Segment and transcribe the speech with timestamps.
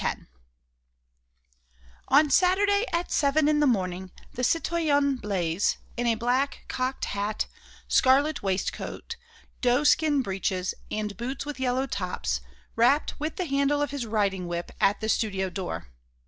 [0.03, 0.19] X
[2.07, 7.45] On Saturday at seven in the morning the citoyen Blaise, in a black cocked hat,
[7.87, 9.15] scarlet waistcoat,
[9.61, 12.41] doe skin breeches, and boots with yellow tops,
[12.75, 15.89] rapped with the handle of his riding whip at the studio door.